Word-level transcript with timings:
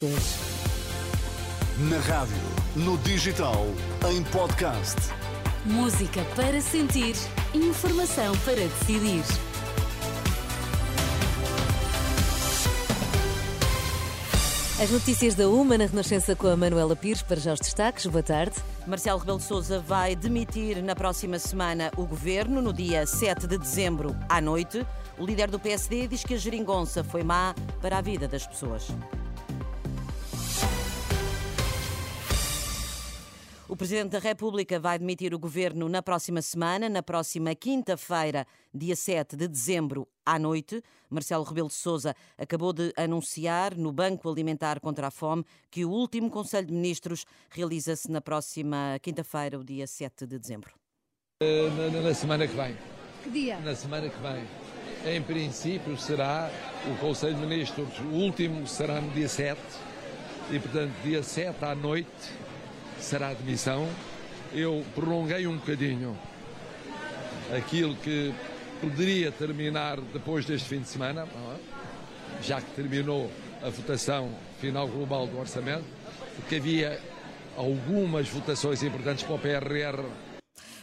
Na 0.00 1.98
rádio, 1.98 2.36
no 2.76 2.96
digital, 2.98 3.66
em 4.08 4.22
podcast. 4.22 4.94
Música 5.64 6.24
para 6.36 6.60
sentir, 6.60 7.16
informação 7.52 8.32
para 8.44 8.54
decidir. 8.54 9.24
As 14.80 14.88
notícias 14.88 15.34
da 15.34 15.48
UMA 15.48 15.76
na 15.76 15.86
Renascença 15.86 16.36
com 16.36 16.46
a 16.46 16.56
Manuela 16.56 16.94
Pires, 16.94 17.22
para 17.22 17.40
já 17.40 17.52
os 17.52 17.58
destaques. 17.58 18.06
Boa 18.06 18.22
tarde. 18.22 18.54
Marcelo 18.86 19.18
Rebelo 19.18 19.38
de 19.38 19.44
Sousa 19.46 19.80
vai 19.80 20.14
demitir 20.14 20.80
na 20.80 20.94
próxima 20.94 21.40
semana 21.40 21.90
o 21.96 22.06
governo, 22.06 22.62
no 22.62 22.72
dia 22.72 23.04
7 23.04 23.48
de 23.48 23.58
dezembro 23.58 24.16
à 24.28 24.40
noite. 24.40 24.86
O 25.18 25.26
líder 25.26 25.50
do 25.50 25.58
PSD 25.58 26.06
diz 26.06 26.22
que 26.22 26.34
a 26.34 26.38
geringonça 26.38 27.02
foi 27.02 27.24
má 27.24 27.52
para 27.82 27.98
a 27.98 28.00
vida 28.00 28.28
das 28.28 28.46
pessoas. 28.46 28.86
O 33.70 33.76
Presidente 33.76 34.12
da 34.12 34.18
República 34.18 34.80
vai 34.80 34.98
demitir 34.98 35.34
o 35.34 35.38
governo 35.38 35.90
na 35.90 36.02
próxima 36.02 36.40
semana, 36.40 36.88
na 36.88 37.02
próxima 37.02 37.54
quinta-feira, 37.54 38.46
dia 38.72 38.96
7 38.96 39.36
de 39.36 39.46
dezembro, 39.46 40.08
à 40.24 40.38
noite. 40.38 40.82
Marcelo 41.10 41.44
Rebelo 41.44 41.68
de 41.68 41.74
Sousa 41.74 42.16
acabou 42.38 42.72
de 42.72 42.94
anunciar 42.96 43.76
no 43.76 43.92
Banco 43.92 44.26
Alimentar 44.26 44.80
contra 44.80 45.08
a 45.08 45.10
Fome 45.10 45.44
que 45.70 45.84
o 45.84 45.90
último 45.90 46.30
Conselho 46.30 46.66
de 46.66 46.72
Ministros 46.72 47.26
realiza-se 47.50 48.10
na 48.10 48.22
próxima 48.22 48.98
quinta-feira, 49.02 49.58
o 49.58 49.64
dia 49.64 49.86
7 49.86 50.26
de 50.26 50.38
dezembro. 50.38 50.72
Na, 51.42 51.90
na, 51.90 52.00
na 52.00 52.14
semana 52.14 52.48
que 52.48 52.56
vem. 52.56 52.74
Que 53.22 53.28
dia? 53.28 53.60
Na 53.60 53.76
semana 53.76 54.08
que 54.08 54.18
vem. 54.18 55.14
Em 55.14 55.22
princípio 55.22 55.94
será 55.98 56.50
o 56.90 56.98
Conselho 57.00 57.34
de 57.34 57.42
Ministros, 57.42 57.98
o 57.98 58.14
último 58.14 58.66
será 58.66 58.98
no 58.98 59.10
dia 59.10 59.28
7 59.28 59.60
e, 60.50 60.58
portanto, 60.58 60.94
dia 61.04 61.22
7 61.22 61.62
à 61.66 61.74
noite 61.74 62.47
será 63.00 63.28
a 63.28 63.34
demissão. 63.34 63.88
Eu 64.52 64.84
prolonguei 64.94 65.46
um 65.46 65.56
bocadinho 65.56 66.16
aquilo 67.56 67.94
que 67.96 68.32
poderia 68.80 69.32
terminar 69.32 70.00
depois 70.12 70.44
deste 70.44 70.68
fim 70.68 70.80
de 70.80 70.88
semana, 70.88 71.22
é? 71.22 71.56
já 72.42 72.60
que 72.60 72.70
terminou 72.72 73.30
a 73.62 73.68
votação 73.70 74.30
final 74.60 74.86
global 74.86 75.26
do 75.26 75.38
orçamento, 75.38 75.84
porque 76.36 76.56
havia 76.56 77.00
algumas 77.56 78.28
votações 78.28 78.82
importantes 78.82 79.24
para 79.24 79.34
o 79.34 79.38
PRR 79.38 80.04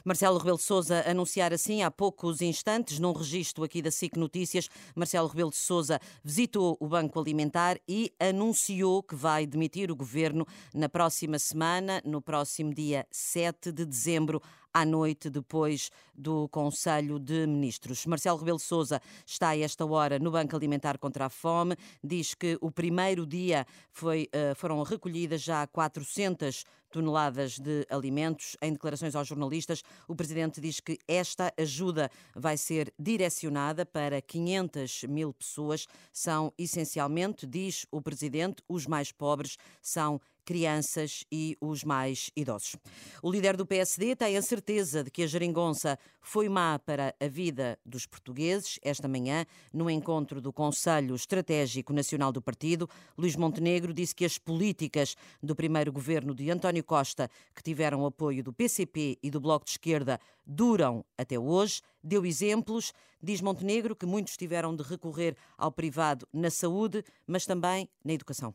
Marcelo 0.05 0.37
Rebelo 0.37 0.57
de 0.57 0.63
Sousa 0.63 1.03
anunciar 1.09 1.51
assim 1.51 1.81
há 1.81 1.89
poucos 1.89 2.39
instantes, 2.39 2.99
num 2.99 3.11
registro 3.11 3.63
aqui 3.63 3.81
da 3.81 3.89
SIC 3.89 4.15
Notícias, 4.17 4.69
Marcelo 4.95 5.27
Rebelo 5.27 5.49
de 5.49 5.55
Sousa 5.55 5.99
visitou 6.23 6.77
o 6.79 6.87
Banco 6.87 7.19
Alimentar 7.19 7.79
e 7.89 8.13
anunciou 8.19 9.01
que 9.01 9.15
vai 9.15 9.47
demitir 9.47 9.89
o 9.89 9.95
governo 9.95 10.45
na 10.75 10.87
próxima 10.87 11.39
semana, 11.39 12.03
no 12.05 12.21
próximo 12.21 12.71
dia 12.71 13.07
7 13.09 13.71
de 13.71 13.83
dezembro, 13.83 14.43
à 14.75 14.83
noite, 14.83 15.29
depois 15.29 15.89
do 16.13 16.49
Conselho 16.49 17.17
de 17.17 17.47
Ministros. 17.47 18.05
Marcelo 18.05 18.37
Rebelo 18.37 18.59
Sousa 18.59 19.01
está 19.25 19.49
a 19.49 19.57
esta 19.57 19.85
hora 19.85 20.19
no 20.19 20.31
Banco 20.31 20.53
Alimentar 20.53 20.97
contra 20.97 21.27
a 21.27 21.29
Fome. 21.29 21.77
Diz 22.03 22.35
que 22.35 22.57
o 22.59 22.69
primeiro 22.69 23.25
dia 23.25 23.65
foi, 23.89 24.27
eh, 24.33 24.53
foram 24.53 24.83
recolhidas 24.83 25.41
já 25.41 25.65
400 25.65 26.65
toneladas 26.91 27.57
de 27.57 27.85
alimentos. 27.89 28.57
Em 28.61 28.73
declarações 28.73 29.15
aos 29.15 29.27
jornalistas, 29.27 29.81
o 30.09 30.15
presidente 30.15 30.59
diz 30.59 30.81
que 30.81 30.99
esta 31.07 31.53
ajuda 31.57 32.11
vai 32.35 32.57
ser 32.57 32.93
direcionada 32.99 33.85
para 33.85 34.21
500 34.21 35.03
mil 35.03 35.33
pessoas. 35.33 35.87
São 36.11 36.51
essencialmente, 36.57 37.47
diz 37.47 37.85
o 37.91 38.01
presidente, 38.01 38.61
os 38.67 38.85
mais 38.85 39.09
pobres, 39.11 39.57
são 39.81 40.19
crianças 40.45 41.25
e 41.31 41.57
os 41.59 41.83
mais 41.83 42.29
idosos. 42.35 42.75
O 43.21 43.31
líder 43.31 43.57
do 43.57 43.65
PSD 43.65 44.15
tem 44.15 44.37
a 44.37 44.41
certeza 44.41 45.03
de 45.03 45.09
que 45.09 45.23
a 45.23 45.27
geringonça 45.27 45.97
foi 46.21 46.47
má 46.47 46.79
para 46.79 47.13
a 47.19 47.27
vida 47.27 47.77
dos 47.85 48.05
portugueses. 48.05 48.79
Esta 48.83 49.07
manhã, 49.07 49.45
no 49.73 49.89
encontro 49.89 50.39
do 50.39 50.53
Conselho 50.53 51.15
Estratégico 51.15 51.91
Nacional 51.91 52.31
do 52.31 52.41
Partido, 52.41 52.89
Luís 53.17 53.35
Montenegro 53.35 53.93
disse 53.93 54.15
que 54.15 54.25
as 54.25 54.37
políticas 54.37 55.15
do 55.41 55.55
primeiro 55.55 55.91
governo 55.91 56.33
de 56.33 56.49
António 56.49 56.83
Costa, 56.83 57.29
que 57.53 57.63
tiveram 57.63 58.05
apoio 58.05 58.43
do 58.43 58.53
PCP 58.53 59.17
e 59.21 59.29
do 59.29 59.39
Bloco 59.39 59.65
de 59.65 59.71
Esquerda, 59.71 60.19
duram 60.45 61.03
até 61.17 61.39
hoje. 61.39 61.81
Deu 62.03 62.25
exemplos. 62.25 62.93
Diz 63.21 63.41
Montenegro 63.41 63.95
que 63.95 64.05
muitos 64.05 64.37
tiveram 64.37 64.75
de 64.75 64.83
recorrer 64.83 65.35
ao 65.57 65.71
privado 65.71 66.27
na 66.31 66.51
saúde, 66.51 67.03
mas 67.25 67.45
também 67.45 67.89
na 68.03 68.13
educação. 68.13 68.53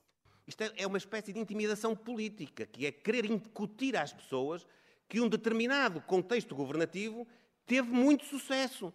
Isto 0.51 0.63
é, 0.65 0.73
é 0.79 0.87
uma 0.87 0.99
espécie 0.99 1.33
de 1.33 1.39
intimidação 1.39 1.95
política, 1.95 2.67
que 2.67 2.85
é 2.85 2.91
querer 2.91 3.25
incutir 3.25 3.97
às 3.97 4.13
pessoas 4.13 4.67
que 5.09 5.21
um 5.21 5.29
determinado 5.29 6.01
contexto 6.01 6.57
governativo 6.57 7.25
teve 7.65 7.89
muito 7.89 8.25
sucesso. 8.25 8.93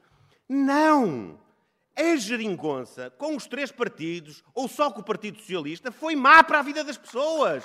Não! 0.49 1.39
A 1.95 2.17
geringonça 2.17 3.09
com 3.11 3.37
os 3.37 3.47
três 3.47 3.71
partidos, 3.71 4.43
ou 4.53 4.67
só 4.67 4.91
com 4.91 4.99
o 4.99 5.03
Partido 5.03 5.39
Socialista, 5.39 5.93
foi 5.93 6.13
má 6.13 6.43
para 6.43 6.59
a 6.59 6.61
vida 6.61 6.83
das 6.83 6.97
pessoas. 6.97 7.63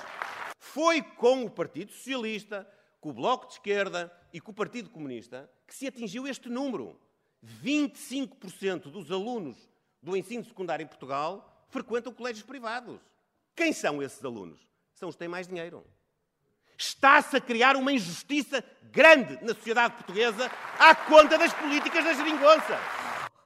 Foi 0.57 1.01
com 1.01 1.43
o 1.43 1.51
Partido 1.51 1.91
Socialista, 1.91 2.65
com 3.01 3.09
o 3.09 3.13
Bloco 3.13 3.47
de 3.47 3.53
Esquerda 3.55 4.09
e 4.31 4.39
com 4.39 4.51
o 4.51 4.55
Partido 4.55 4.89
Comunista 4.89 5.51
que 5.67 5.75
se 5.75 5.85
atingiu 5.85 6.25
este 6.25 6.47
número. 6.47 6.97
25% 7.61 8.83
dos 8.83 9.11
alunos 9.11 9.57
do 10.01 10.15
ensino 10.15 10.45
secundário 10.45 10.85
em 10.85 10.87
Portugal 10.87 11.65
frequentam 11.67 12.13
colégios 12.13 12.45
privados. 12.45 13.01
Quem 13.61 13.73
são 13.73 14.01
esses 14.01 14.25
alunos? 14.25 14.59
São 14.95 15.07
os 15.07 15.13
que 15.13 15.19
têm 15.19 15.27
mais 15.27 15.47
dinheiro. 15.47 15.85
Está-se 16.75 17.37
a 17.37 17.39
criar 17.39 17.75
uma 17.75 17.93
injustiça 17.93 18.63
grande 18.91 19.37
na 19.43 19.53
sociedade 19.53 19.93
portuguesa 19.97 20.49
à 20.79 20.95
conta 20.95 21.37
das 21.37 21.53
políticas 21.53 22.03
da 22.03 22.11
geringonça. 22.11 22.79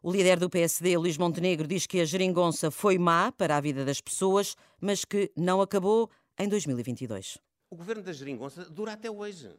O 0.02 0.10
líder 0.10 0.40
do 0.40 0.50
PSD, 0.50 0.98
Luís 0.98 1.18
Montenegro, 1.18 1.68
diz 1.68 1.86
que 1.86 2.00
a 2.00 2.06
geringonça 2.06 2.72
foi 2.72 2.98
má 2.98 3.30
para 3.30 3.58
a 3.58 3.60
vida 3.60 3.84
das 3.84 4.00
pessoas, 4.00 4.56
mas 4.80 5.04
que 5.04 5.34
não 5.36 5.60
acabou 5.60 6.10
em 6.40 6.48
2022. 6.48 7.38
O 7.70 7.76
governo 7.76 8.02
da 8.02 8.14
geringonça 8.14 8.70
dura 8.70 8.94
até 8.94 9.12
hoje. 9.12 9.54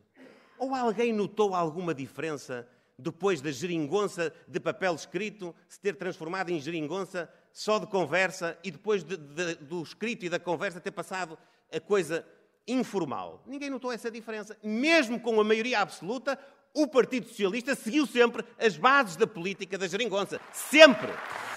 Ou 0.59 0.75
alguém 0.75 1.13
notou 1.13 1.55
alguma 1.55 1.95
diferença 1.95 2.67
depois 2.99 3.41
da 3.41 3.51
geringonça 3.51 4.33
de 4.49 4.59
papel 4.59 4.95
escrito 4.95 5.55
se 5.69 5.79
ter 5.81 5.97
transformado 5.97 6.51
em 6.51 6.61
geringonça 6.61 7.31
só 7.53 7.79
de 7.79 7.87
conversa 7.87 8.59
e 8.65 8.71
depois 8.71 9.05
de, 9.05 9.17
de, 9.17 9.55
do 9.57 9.83
escrito 9.83 10.25
e 10.25 10.29
da 10.29 10.39
conversa 10.39 10.81
ter 10.81 10.91
passado 10.91 11.39
a 11.73 11.81
coisa 11.81 12.27
informal. 12.67 13.43
Ninguém 13.47 13.71
notou 13.71 13.93
essa 13.93 14.11
diferença. 14.11 14.57
Mesmo 14.63 15.21
com 15.21 15.41
a 15.41 15.45
maioria 15.45 15.81
absoluta, 15.81 16.39
o 16.77 16.87
Partido 16.87 17.27
Socialista 17.27 17.75
seguiu 17.75 18.07
sempre 18.07 18.45
as 18.59 18.77
bases 18.77 19.17
da 19.17 19.27
política 19.27 19.79
da 19.79 19.89
geringonça. 19.89 20.39
Sempre! 20.53 21.11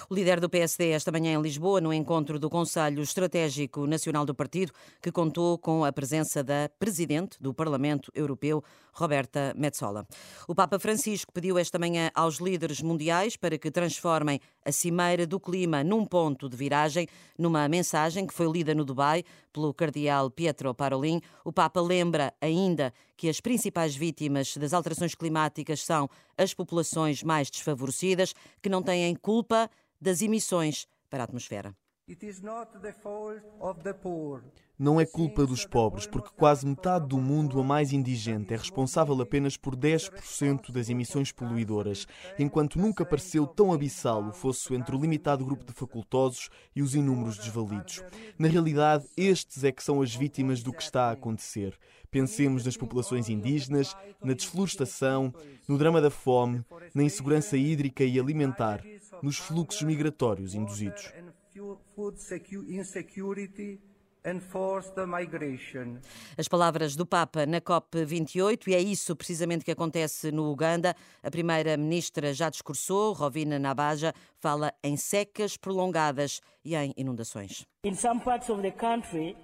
O 0.09 0.15
líder 0.15 0.39
do 0.39 0.49
PSD 0.49 0.89
esta 0.89 1.11
manhã 1.11 1.37
em 1.37 1.41
Lisboa, 1.41 1.79
no 1.79 1.93
encontro 1.93 2.39
do 2.39 2.49
Conselho 2.49 3.03
Estratégico 3.03 3.85
Nacional 3.85 4.25
do 4.25 4.33
Partido, 4.33 4.71
que 4.99 5.11
contou 5.11 5.57
com 5.57 5.85
a 5.85 5.91
presença 5.91 6.41
da 6.41 6.67
Presidente 6.79 7.37
do 7.39 7.53
Parlamento 7.53 8.11
Europeu, 8.15 8.63
Roberta 8.91 9.53
Metsola. 9.55 10.07
O 10.47 10.55
Papa 10.55 10.79
Francisco 10.79 11.31
pediu 11.31 11.59
esta 11.59 11.77
manhã 11.77 12.09
aos 12.15 12.37
líderes 12.37 12.81
mundiais 12.81 13.35
para 13.35 13.57
que 13.57 13.69
transformem 13.69 14.39
a 14.65 14.71
Cimeira 14.71 15.27
do 15.27 15.39
Clima 15.39 15.83
num 15.83 16.05
ponto 16.05 16.49
de 16.49 16.57
viragem. 16.57 17.07
Numa 17.37 17.67
mensagem 17.67 18.25
que 18.25 18.33
foi 18.33 18.49
lida 18.51 18.73
no 18.73 18.85
Dubai 18.85 19.23
pelo 19.53 19.73
cardeal 19.73 20.31
Pietro 20.31 20.73
Parolin, 20.73 21.21
o 21.43 21.51
Papa 21.53 21.81
lembra 21.81 22.33
ainda 22.41 22.91
que 23.19 23.27
as 23.27 23.41
principais 23.41 23.97
vítimas 23.97 24.55
das 24.55 24.71
alterações 24.71 25.13
climáticas 25.13 25.83
são 25.83 26.09
as 26.37 26.53
populações 26.53 27.21
mais 27.21 27.51
desfavorecidas, 27.51 28.33
que 28.61 28.69
não 28.69 28.81
têm 28.81 29.13
culpa 29.13 29.69
das 29.99 30.21
emissões 30.21 30.87
para 31.09 31.23
a 31.23 31.25
atmosfera. 31.25 31.75
Não 34.79 34.97
é 34.97 35.05
culpa 35.05 35.45
dos 35.45 35.65
pobres, 35.65 36.07
porque 36.07 36.29
quase 36.37 36.65
metade 36.65 37.05
do 37.05 37.17
mundo, 37.17 37.59
a 37.59 37.63
mais 37.65 37.91
indigente, 37.91 38.53
é 38.53 38.55
responsável 38.55 39.21
apenas 39.21 39.57
por 39.57 39.75
10% 39.75 40.71
das 40.71 40.87
emissões 40.87 41.33
poluidoras, 41.33 42.07
enquanto 42.39 42.79
nunca 42.79 43.05
pareceu 43.05 43.45
tão 43.45 43.73
abissal 43.73 44.25
o 44.25 44.31
fosso 44.31 44.73
entre 44.73 44.95
o 44.95 45.01
limitado 45.01 45.43
grupo 45.43 45.65
de 45.65 45.73
facultosos 45.73 46.49
e 46.73 46.81
os 46.81 46.95
inúmeros 46.95 47.37
desvalidos. 47.37 48.01
Na 48.37 48.47
realidade, 48.47 49.05
estes 49.17 49.65
é 49.65 49.71
que 49.73 49.83
são 49.83 50.01
as 50.01 50.15
vítimas 50.15 50.63
do 50.63 50.71
que 50.71 50.81
está 50.81 51.09
a 51.09 51.11
acontecer. 51.11 51.77
Pensemos 52.09 52.63
nas 52.63 52.77
populações 52.77 53.27
indígenas, 53.27 53.93
na 54.23 54.31
desflorestação, 54.31 55.33
no 55.67 55.77
drama 55.77 55.99
da 55.99 56.09
fome, 56.09 56.63
na 56.95 57.03
insegurança 57.03 57.57
hídrica 57.57 58.05
e 58.05 58.17
alimentar, 58.17 58.81
nos 59.21 59.37
fluxos 59.39 59.81
migratórios 59.81 60.55
induzidos. 60.55 61.11
As 66.37 66.47
palavras 66.47 66.95
do 66.95 67.05
Papa 67.05 67.45
na 67.45 67.61
COP28, 67.61 68.67
e 68.67 68.75
é 68.75 68.79
isso 68.79 69.15
precisamente 69.15 69.63
que 69.63 69.71
acontece 69.71 70.31
no 70.31 70.51
Uganda. 70.51 70.95
A 71.23 71.31
primeira-ministra 71.31 72.33
já 72.33 72.49
discursou, 72.49 73.13
Rovina 73.13 73.57
Nabaja, 73.57 74.13
fala 74.37 74.73
em 74.83 74.97
secas 74.97 75.55
prolongadas 75.55 76.41
e 76.63 76.75
em 76.75 76.93
inundações. 76.97 77.65
In 77.85 77.95
some 77.95 78.19
parts 78.19 78.49
of 78.49 78.61
the 78.61 78.71
country, 78.71 79.35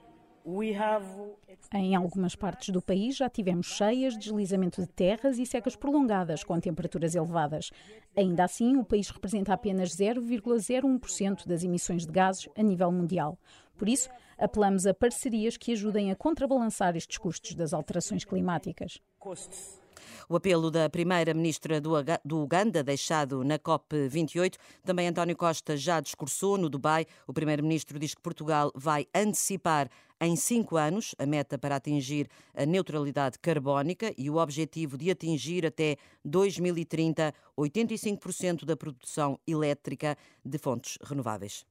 em 1.74 1.96
algumas 1.96 2.36
partes 2.36 2.70
do 2.70 2.80
país 2.82 3.16
já 3.16 3.28
tivemos 3.28 3.66
cheias, 3.66 4.16
deslizamento 4.16 4.80
de 4.80 4.88
terras 4.88 5.40
e 5.40 5.46
secas 5.46 5.76
prolongadas 5.76 6.44
com 6.44 6.60
temperaturas 6.60 7.16
elevadas. 7.16 7.72
Ainda 8.16 8.44
assim, 8.44 8.78
o 8.78 8.86
país 8.86 9.10
representa 9.10 9.54
apenas 9.54 9.90
0,01% 9.96 11.48
das 11.48 11.64
emissões 11.64 12.06
de 12.06 12.12
gases 12.12 12.48
a 12.56 12.62
nível 12.62 12.92
mundial. 12.92 13.40
Por 13.76 13.90
isso, 13.90 14.08
apelamos 14.38 14.86
a 14.86 14.94
parcerias 14.94 15.58
que 15.58 15.72
ajudem 15.72 16.12
a 16.12 16.16
contrabalançar 16.16 16.96
estes 16.96 17.18
custos 17.18 17.56
das 17.56 17.74
alterações 17.74 18.24
climáticas. 18.24 19.02
O 20.30 20.36
apelo 20.36 20.72
da 20.72 20.90
primeira-ministra 20.90 21.80
do 21.80 22.42
Uganda, 22.42 22.84
deixado 22.84 23.44
na 23.44 23.60
COP28, 23.60 24.56
também 24.84 25.08
António 25.08 25.36
Costa 25.36 25.78
já 25.78 26.00
discursou 26.00 26.58
no 26.58 26.70
Dubai. 26.70 27.06
O 27.28 27.34
primeiro-ministro 27.34 28.00
diz 28.00 28.14
que 28.16 28.22
Portugal 28.22 28.72
vai 28.76 29.08
antecipar 29.14 29.90
em 30.20 30.36
cinco 30.36 30.78
anos 30.78 31.14
a 31.18 31.26
meta 31.26 31.58
para 31.58 31.76
atingir 31.76 32.30
a 32.54 32.66
neutralidade 32.66 33.38
carbónica 33.40 34.14
e 34.18 34.30
o 34.30 34.38
objetivo 34.38 34.98
de 34.98 35.12
atingir 35.12 35.66
até 35.66 35.98
2030 36.24 37.34
85% 37.58 38.66
da 38.66 38.76
produção 38.76 39.40
elétrica 39.48 40.18
de 40.44 40.58
fontes 40.58 40.98
renováveis. 41.04 41.66